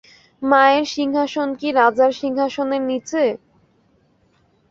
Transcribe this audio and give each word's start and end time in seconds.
মায়ের 0.41 0.85
সিংহাসন 0.95 1.49
কি 1.59 1.67
রাজার 1.79 2.11
সিংহাসনের 2.21 2.81
নীচে? 2.89 3.23